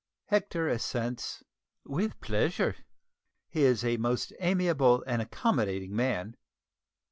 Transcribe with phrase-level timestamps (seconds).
[0.25, 1.43] Hector assents
[1.85, 2.75] "with pleasure."
[3.49, 6.37] He is a most amiable and accommodating man.